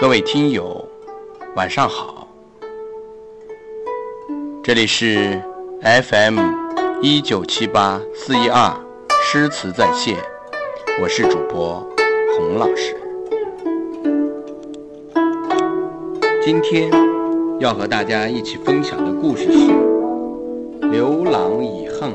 [0.00, 0.88] 各位听友，
[1.56, 2.28] 晚上好，
[4.62, 5.42] 这里是
[5.82, 6.38] FM
[7.02, 8.72] 一九七八四一二
[9.24, 10.16] 诗词在线，
[11.02, 11.84] 我是主播
[12.36, 12.96] 洪老师。
[16.44, 16.92] 今天
[17.58, 19.58] 要和大家一起分享的故事是
[20.92, 22.12] 《刘郎已恨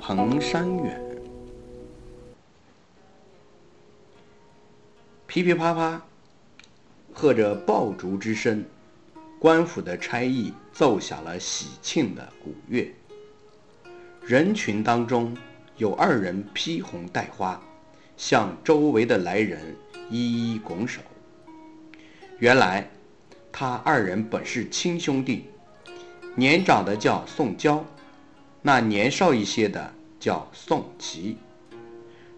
[0.00, 1.00] 蓬山远》。
[5.28, 6.02] 噼噼啪啪，
[7.14, 8.64] 和着爆竹之声，
[9.38, 12.92] 官府的差役奏响了喜庆的鼓乐。
[14.20, 15.34] 人群当中
[15.76, 17.62] 有二人披红戴花，
[18.16, 19.76] 向周围的来人
[20.10, 21.00] 一一拱手。
[22.40, 22.90] 原来，
[23.52, 25.44] 他二人本是亲兄弟，
[26.34, 27.84] 年长的叫宋娇，
[28.60, 31.36] 那年少一些的叫宋琦。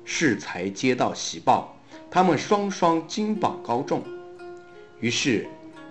[0.05, 1.73] 适才接到喜报。
[2.11, 4.03] 他们双双金榜高中，
[5.01, 5.47] 于是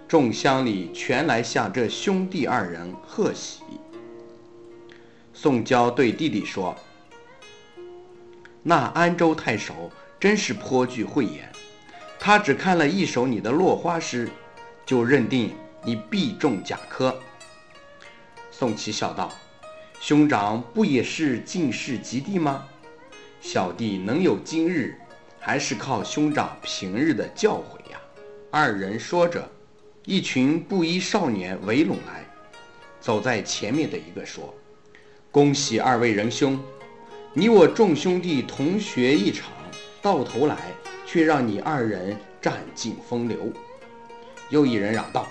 [0.08, 3.62] 众乡里全来向这兄弟二人贺喜。
[5.34, 6.76] 宋娇对弟弟说
[8.64, 11.52] ：“那安州太守真是颇具慧眼，
[12.20, 14.30] 他只看了一首你的落花诗，
[14.86, 17.18] 就认定你必中甲科。”
[18.50, 19.32] 宋琦笑道
[20.00, 22.66] ：“兄长不也是进士及第吗？
[23.42, 24.96] 小弟能有今日。”
[25.38, 27.85] 还是靠兄长平日的教诲！
[28.58, 29.46] 二人说着，
[30.06, 32.26] 一群布衣少年围拢来。
[33.02, 34.54] 走在前面的一个说
[35.30, 36.58] ：“恭喜二位仁兄，
[37.34, 39.52] 你我众兄弟同学一场，
[40.02, 40.72] 到头来
[41.06, 43.52] 却让你二人占尽风流。”
[44.50, 45.28] 又一人嚷道：“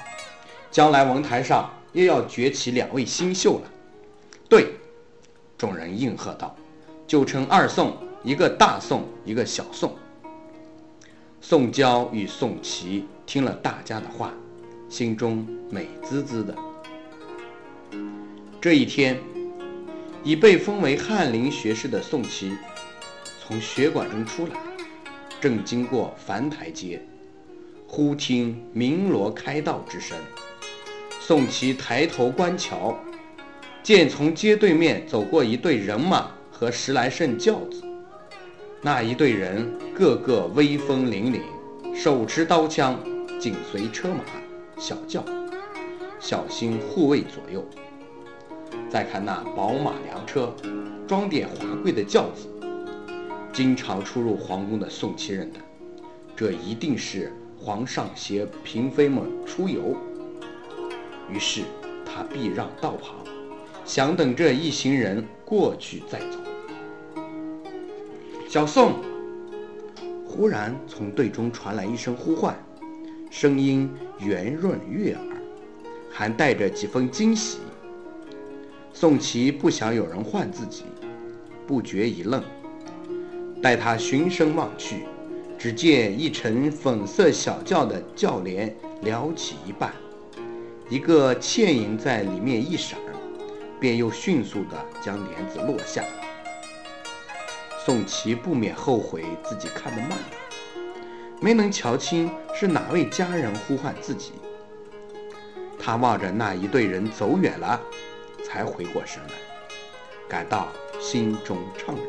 [0.70, 3.70] 将来文台上又要崛起两位新秀了。”
[4.50, 4.74] 对，
[5.56, 6.54] 众人应和道
[7.08, 9.96] ：“就称二宋，一个大宋，一个小宋。”
[11.40, 14.32] 宋娇与宋琦听了大家的话，
[14.88, 16.54] 心中美滋滋的。
[18.60, 19.18] 这一天，
[20.22, 22.56] 已被封为翰林学士的宋琦
[23.42, 24.54] 从学馆中出来，
[25.40, 27.02] 正经过樊台街，
[27.86, 30.16] 忽听鸣锣开道之声。
[31.20, 32.98] 宋琦抬头观瞧，
[33.82, 37.82] 见从街对面走过一队人马和十来乘轿子。
[38.82, 41.40] 那一队人个个威风凛凛，
[41.94, 42.98] 手持刀枪，
[43.44, 44.24] 紧随车马、
[44.78, 45.22] 小轿，
[46.18, 47.62] 小心护卫左右。
[48.88, 50.50] 再看那宝马良车，
[51.06, 52.48] 装点华贵的轿子，
[53.52, 55.60] 经常出入皇宫的宋琦认得，
[56.34, 59.94] 这一定是皇上携嫔妃们出游。
[61.30, 61.64] 于是
[62.02, 63.14] 他避让道旁，
[63.84, 66.38] 想等这一行人过去再走。
[68.48, 68.94] 小宋！
[70.26, 72.56] 忽然从队中传来一声呼唤，
[73.36, 73.90] 声音
[74.20, 75.36] 圆润悦耳，
[76.08, 77.58] 还带着几分惊喜。
[78.92, 80.84] 宋琦不想有人唤自己，
[81.66, 82.40] 不觉一愣。
[83.60, 85.06] 待他循声望去，
[85.58, 88.72] 只见一乘粉色小轿的轿帘
[89.02, 89.92] 撩起一半，
[90.88, 92.96] 一个倩影在里面一闪，
[93.80, 96.04] 便又迅速地将帘子落下。
[97.84, 100.43] 宋琦不免后悔自己看得慢了，
[101.44, 104.32] 没能瞧清是哪位家人呼唤自己。
[105.78, 107.78] 他望着那一队人走远了，
[108.42, 109.34] 才回过神来，
[110.26, 110.68] 感到
[110.98, 112.06] 心中怅然。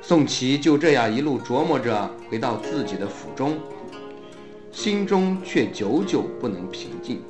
[0.00, 3.58] 宋琦就这样一路琢磨着回到自己的府中，
[4.70, 7.24] 心中却久久不能平静。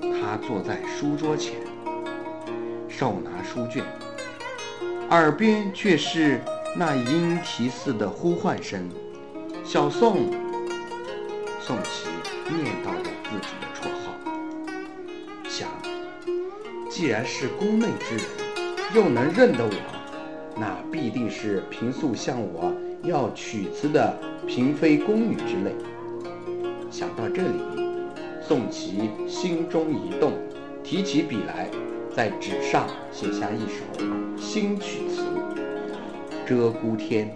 [0.00, 1.56] 他坐在书桌前，
[2.88, 3.84] 手拿书卷。
[5.10, 6.40] 耳边却是
[6.74, 8.88] 那莺啼似的呼唤声
[9.72, 10.28] ：“小宋。”
[11.58, 12.06] 宋琦
[12.50, 14.12] 念叨着自己的绰号，
[15.48, 15.66] 想：
[16.90, 18.26] 既然是宫内之人，
[18.94, 19.72] 又能认得我，
[20.58, 22.70] 那必定是平素向我
[23.02, 24.14] 要曲词的
[24.46, 25.74] 嫔妃宫女之类。
[26.90, 27.58] 想到这里，
[28.46, 30.34] 宋琦心中一动，
[30.84, 31.70] 提起笔来。
[32.14, 35.22] 在纸上写下一首新曲词
[36.46, 37.34] 《鹧鸪天》：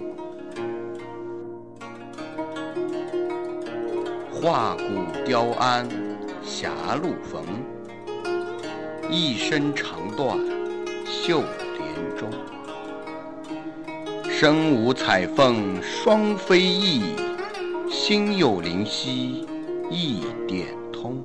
[4.46, 4.84] 画骨
[5.24, 5.88] 雕鞍
[6.40, 6.70] 狭
[7.02, 7.42] 路逢，
[9.10, 10.38] 一身长断
[11.04, 11.42] 绣
[11.76, 12.30] 帘中。
[14.30, 17.16] 身无彩凤双飞翼，
[17.90, 19.44] 心有灵犀
[19.90, 21.20] 一点通。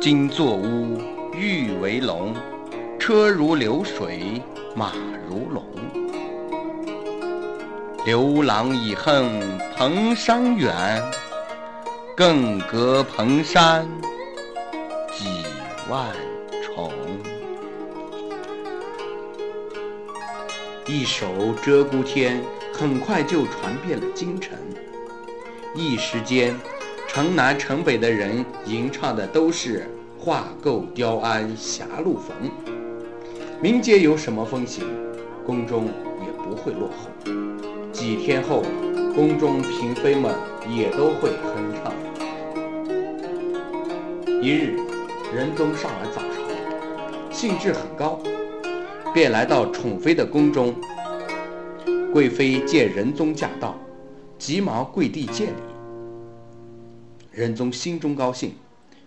[0.00, 1.00] 金作屋。
[1.38, 2.34] 玉为龙，
[2.98, 4.42] 车如流水
[4.74, 4.92] 马
[5.28, 5.64] 如龙。
[8.04, 9.40] 刘郎已恨
[9.76, 11.00] 蓬山远，
[12.16, 13.84] 更隔蓬山
[15.12, 15.24] 几
[15.90, 16.14] 万
[16.62, 16.92] 重。
[20.86, 21.26] 一首
[21.56, 22.40] 《鹧鸪天》
[22.78, 24.56] 很快就传遍了京城，
[25.74, 26.54] 一时间，
[27.08, 29.84] 城南城北的人吟唱的都是
[30.16, 32.36] “画构雕鞍霞路逢”。
[33.60, 34.86] 民间有什么风行，
[35.44, 35.86] 宫中
[36.24, 37.10] 也不会落后。
[37.90, 38.62] 几天后，
[39.16, 40.32] 宫中嫔妃们
[40.68, 41.92] 也都会哼唱。
[44.44, 44.76] 一日，
[45.34, 48.20] 仁宗上了早朝，兴致很高。
[49.14, 50.74] 便来到宠妃的宫中，
[52.12, 53.74] 贵妃见仁宗驾到，
[54.36, 55.60] 急忙跪地见礼。
[57.30, 58.52] 仁宗心中高兴，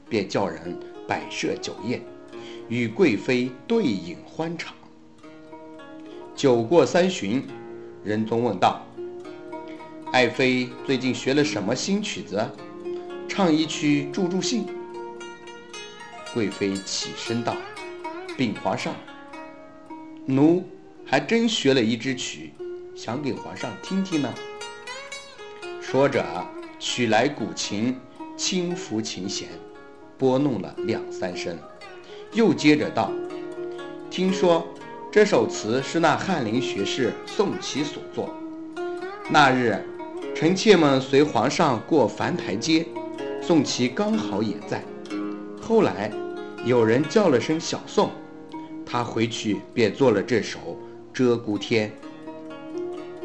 [0.10, 0.76] 便叫人
[1.08, 2.02] 摆设酒宴，
[2.68, 4.74] 与贵妃对饮欢畅。
[6.36, 7.46] 酒过三巡，
[8.04, 8.82] 仁宗问道
[10.12, 12.44] ：“爱妃最近学了什么新曲子？
[13.28, 14.66] 唱一曲助助兴。”
[16.34, 17.56] 贵妃起身道
[18.38, 18.94] ：“禀皇上。”
[20.26, 20.64] 奴
[21.06, 22.52] 还真学了一支曲，
[22.96, 24.34] 想给皇上听听呢。
[25.82, 26.24] 说着，
[26.80, 27.98] 取来古琴，
[28.36, 29.48] 轻抚琴弦，
[30.18, 31.58] 拨弄了两三声，
[32.34, 33.10] 又接着道
[34.12, 34.68] ：“听说
[35.10, 38.30] 这首词是那翰林学士宋祁所作。
[39.30, 39.82] 那日，
[40.36, 42.86] 臣妾们随皇上过樊台街，
[43.42, 44.84] 宋祁刚好也在。
[45.68, 46.10] 后来，
[46.64, 48.10] 有人叫了声小宋。”
[48.90, 50.60] 他回去便做了这首
[51.14, 51.92] 《鹧鸪天》。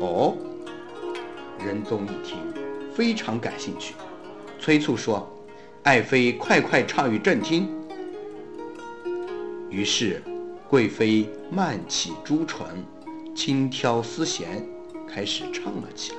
[0.04, 0.36] 哦，
[1.64, 2.36] 仁宗一听，
[2.92, 3.94] 非常感兴趣，
[4.58, 5.32] 催促说
[5.84, 7.68] ：“爱妃快快唱与朕听。”
[9.70, 10.20] 于是，
[10.68, 12.66] 贵妃慢起朱唇，
[13.36, 14.66] 轻挑丝弦，
[15.06, 16.18] 开始唱了起来，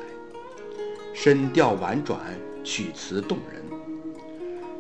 [1.14, 2.18] 声调婉转，
[2.64, 3.62] 曲词动人。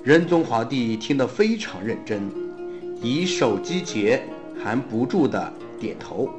[0.03, 2.29] 仁宗皇帝听得非常认真，
[3.01, 4.21] 以手击节。
[4.61, 6.29] 还不住地点头。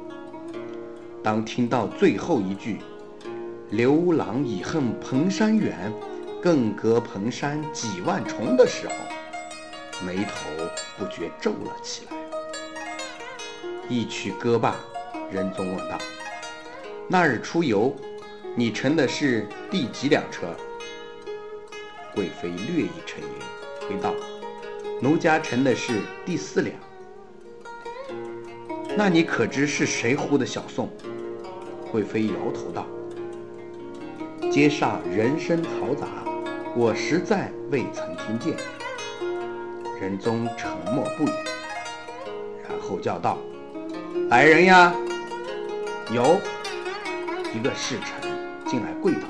[1.21, 2.79] 当听到最后一句
[3.69, 5.91] “刘郎已恨蓬山远，
[6.41, 8.93] 更隔蓬山几万重”的时候，
[10.05, 10.49] 眉头
[10.97, 12.17] 不觉皱了起来。
[13.89, 14.75] 一曲歌罢，
[15.31, 15.97] 仁宗问道
[17.07, 17.95] ：“那日出游，
[18.55, 20.47] 你乘的是第几辆车？”
[22.15, 23.29] 贵妃略一沉吟，
[23.89, 24.13] 回道
[25.03, 26.73] ：“奴家沉的是第四两。”
[28.95, 30.89] 那你可知是谁呼的小宋？
[31.91, 32.87] 贵妃摇头道
[34.49, 36.07] ：“街上人声嘈杂，
[36.75, 38.55] 我实在未曾听见。”
[39.99, 41.31] 仁宗沉默不语，
[42.63, 43.37] 然后叫道
[44.31, 44.93] ：“来人呀！”
[46.13, 46.39] 有
[47.53, 48.31] 一个侍臣
[48.65, 49.27] 进来跪倒。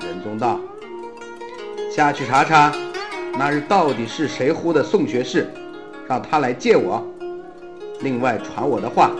[0.00, 0.60] 仁宗道
[1.94, 2.72] ：“下去查查，
[3.38, 5.46] 那日到底是谁呼的宋学士，
[6.08, 7.06] 让他来见我。”
[8.00, 9.10] 另外传我的话，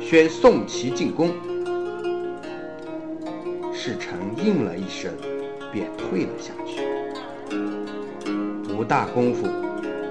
[0.00, 1.30] 宣宋祁进宫。
[3.72, 5.12] 侍臣应了一声，
[5.72, 6.82] 便退了下去。
[8.76, 9.46] 不大功夫，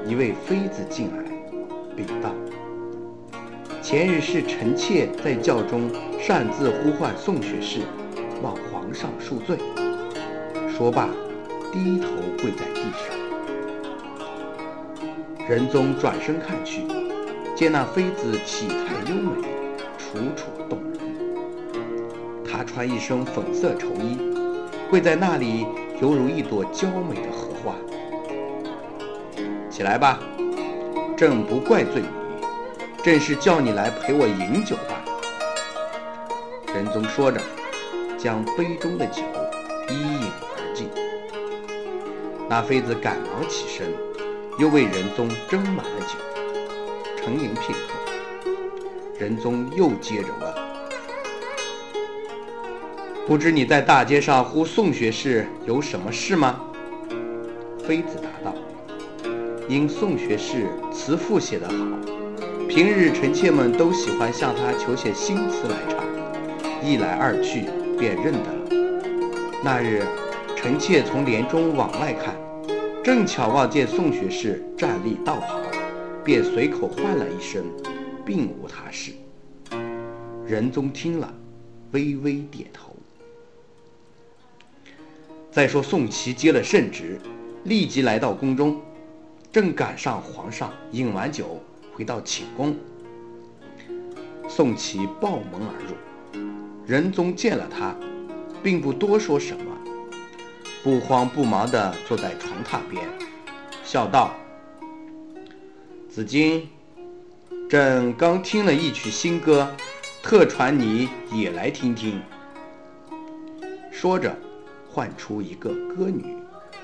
[0.07, 1.25] 一位妃子进来，
[1.93, 2.33] 禀道
[3.83, 7.81] ：“前日是臣妾在轿中擅自呼唤宋学士，
[8.41, 9.57] 望皇上恕罪。”
[10.73, 11.09] 说罢，
[11.71, 12.07] 低头
[12.41, 13.15] 跪在地上。
[15.47, 16.81] 仁宗转身看去。
[17.53, 19.47] 见那妃子体态优美，
[19.95, 20.99] 楚楚动人。
[22.43, 24.17] 她穿一身粉色绸衣，
[24.89, 25.67] 跪在那里，
[26.01, 27.75] 犹如一朵娇美的荷花。
[29.69, 30.19] 起来吧，
[31.15, 32.07] 朕不怪罪你，
[33.03, 35.05] 正是叫你来陪我饮酒吧。
[36.73, 37.39] 仁宗说着，
[38.17, 39.21] 将杯中的酒
[39.87, 40.50] 一饮。
[42.51, 43.87] 那妃子赶忙起身，
[44.59, 46.17] 又为仁宗斟满了酒。
[47.15, 47.93] 沉吟片刻，
[49.17, 50.53] 仁宗又接着问
[53.25, 56.59] ：“不知你在大街上呼宋学士有什么事吗？”
[57.87, 58.53] 妃子答道
[59.69, 61.75] ：“因宋学士词赋写得好，
[62.67, 66.03] 平日臣妾们都喜欢向他求些新词来唱，
[66.83, 67.63] 一来二去
[67.97, 68.59] 便认得了。
[69.63, 70.03] 那日，
[70.61, 72.35] 臣妾从帘中往外看，
[73.03, 75.59] 正巧望见宋学士站立道旁。”
[76.23, 77.65] 便随口唤了一声，
[78.23, 79.11] 并无他事。
[80.45, 81.33] 仁宗听了，
[81.93, 82.95] 微微点头。
[85.49, 87.19] 再说宋祁接了圣旨，
[87.63, 88.79] 立即来到宫中，
[89.51, 91.59] 正赶上皇上饮完酒
[91.91, 92.75] 回到寝宫。
[94.47, 96.45] 宋祁抱门而入，
[96.85, 97.95] 仁宗见了他，
[98.61, 99.70] 并不多说什么，
[100.83, 103.07] 不慌不忙地坐在床榻边，
[103.83, 104.33] 笑道
[106.09, 106.67] ：“子金，
[107.69, 109.71] 朕刚听了一曲新歌，
[110.23, 112.19] 特传你也来听听。”
[113.93, 114.35] 说着，
[114.89, 116.35] 唤出一个歌女，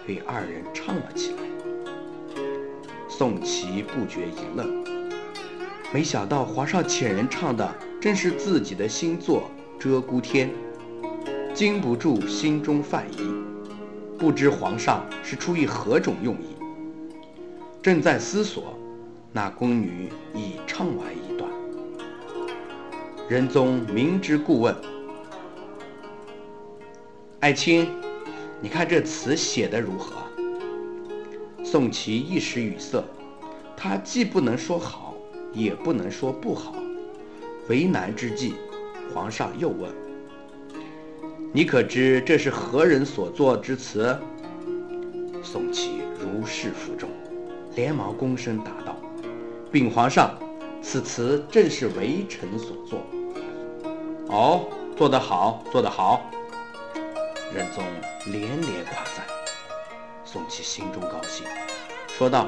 [0.08, 1.38] 为二人唱了起来。
[3.10, 4.84] 宋琦不觉一愣，
[5.92, 7.68] 没想到皇上遣人唱的
[8.00, 9.50] 正是自己的新作
[9.82, 10.52] 《鹧鸪天》，
[11.56, 13.18] 禁不住心中泛疑，
[14.18, 16.56] 不知皇上是出于何种用意。
[17.82, 18.74] 正在思索，
[19.32, 21.50] 那宫女已唱完一段。
[23.30, 24.76] 仁宗明知故问
[27.40, 27.88] ：“爱卿，
[28.60, 30.16] 你看这词写得如何？”
[31.64, 33.04] 宋琦一时语塞，
[33.76, 35.14] 他既不能说好，
[35.54, 36.74] 也不能说不好，
[37.70, 38.56] 为难之际，
[39.14, 39.92] 皇上又问
[41.54, 44.18] ：“你可知这是何人所作之词？”
[45.44, 47.10] 宋琦如释负重，
[47.76, 48.96] 连忙躬身答道
[49.72, 50.38] ：“禀皇上，
[50.82, 53.02] 此词正是微臣所作。”
[54.28, 54.66] 哦，
[54.98, 56.30] 做得好，做得好！
[57.54, 57.82] 仁宗
[58.26, 59.26] 连连夸赞。
[60.26, 61.48] 宋琦心中高兴，
[62.10, 62.48] 说道：“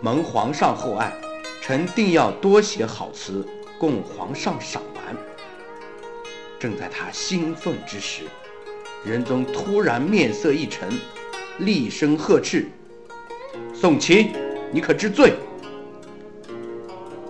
[0.00, 1.12] 蒙皇上厚爱，
[1.60, 3.44] 臣定要多写好词，
[3.78, 4.80] 供皇上赏。”
[6.62, 8.22] 正在他兴奋之时，
[9.04, 10.88] 仁宗突然面色一沉，
[11.58, 12.68] 厉声呵斥
[13.74, 14.28] ：“宋琦，
[14.70, 15.32] 你可知罪？”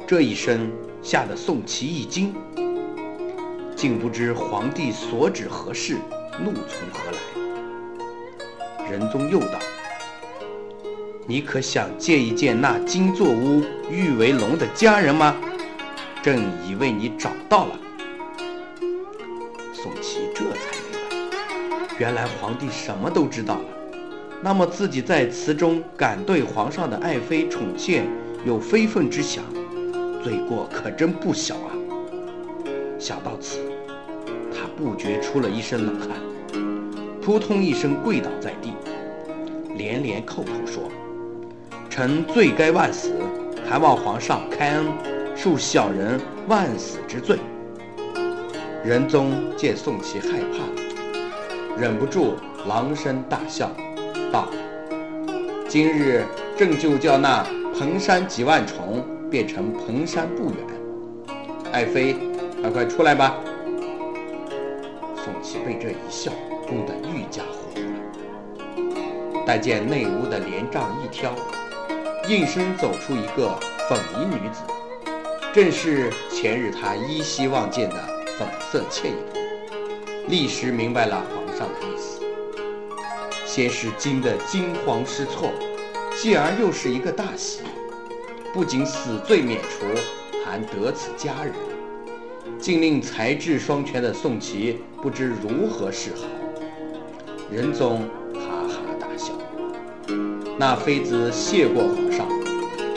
[0.06, 0.70] 这一声
[1.02, 2.34] 吓得宋琦一惊，
[3.74, 5.96] 竟不知皇帝所指何事，
[6.38, 8.90] 怒从何来。
[8.90, 9.58] 仁宗又道
[11.26, 15.34] ：“你可想见一见那金座屋玉为龙的家人吗？
[16.22, 17.78] 朕已为你找到了。”
[22.02, 23.64] 原来皇帝什么都知道了。
[24.42, 28.02] 那么自己在词中敢对皇上的爱妃宠妾
[28.44, 29.44] 有非分之想，
[30.20, 31.70] 罪过可真不小啊！
[32.98, 33.60] 想到此，
[34.52, 36.08] 他不觉出了一身冷汗。
[37.22, 38.72] 扑通一声跪倒在地，
[39.76, 40.90] 连连叩头说
[41.88, 43.12] ：“臣罪该万死，
[43.64, 44.86] 还望皇上开恩，
[45.36, 47.38] 恕小人万死之罪。”
[48.84, 50.91] 仁宗见宋琦害怕了，
[51.82, 52.36] 忍不住
[52.68, 53.68] 朗声大笑，
[54.30, 54.46] 道
[55.66, 56.24] ：“今日
[56.56, 57.44] 朕就叫那
[57.76, 60.56] 蓬山几万重变成蓬山不远。
[61.72, 62.14] 爱妃，
[62.60, 63.34] 快快出来吧。”
[65.24, 66.30] 宋琦被这一笑。
[66.70, 67.84] 弄得愈加火了。
[69.44, 71.34] 但见内屋的帘帐一挑，
[72.28, 73.58] 应声走出一个
[73.88, 74.62] 粉衣女子，
[75.52, 77.96] 正是前日他依稀望见的
[78.38, 79.18] 粉色倩影。
[80.28, 81.20] 立时明白了
[81.56, 82.20] 上的意思，
[83.44, 85.50] 先是惊得惊慌失措，
[86.16, 87.60] 继而又是一个大喜，
[88.52, 89.84] 不仅死罪免除，
[90.44, 91.52] 还得此佳人，
[92.58, 96.26] 竟令才智双全的宋琦不知如何是好。
[97.50, 99.32] 仁宗哈哈大笑，
[100.58, 102.26] 那妃子谢过皇上，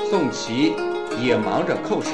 [0.10, 0.74] 宋琦
[1.22, 2.12] 也忙着叩首，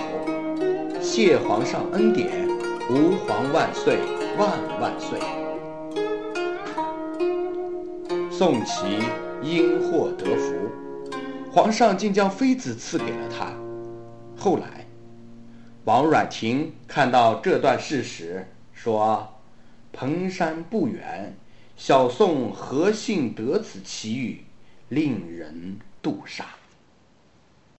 [1.00, 2.48] 谢皇上恩典，
[2.89, 4.00] 吾皇万岁
[4.38, 5.19] 万万岁。
[8.34, 8.86] 宋琦
[9.44, 10.56] 因祸得福，
[11.52, 13.52] 皇上竟将妃子赐给了他。
[14.38, 14.88] 后来，
[15.84, 19.28] 王阮廷看到这段事实说
[19.92, 21.36] ：“蓬山不远。”
[21.76, 24.46] 小宋何幸得此奇遇，
[24.88, 26.44] 令人妒煞。